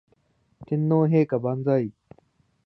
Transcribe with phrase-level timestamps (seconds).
[0.65, 1.91] 天皇陛下万歳